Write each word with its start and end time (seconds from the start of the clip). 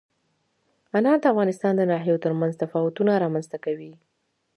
انار 0.97 1.17
د 1.21 1.25
افغانستان 1.33 1.73
د 1.77 1.81
ناحیو 1.91 2.21
ترمنځ 2.25 2.53
تفاوتونه 2.63 3.11
رامنځ 3.23 3.45
ته 3.51 3.57
کوي. 3.65 3.91